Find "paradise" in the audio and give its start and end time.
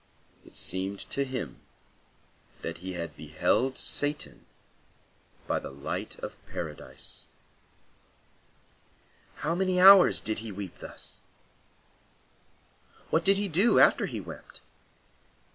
6.47-7.27